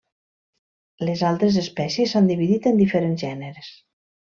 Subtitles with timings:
[1.09, 3.71] Les altres espècies s'han dividit en diferents gèneres.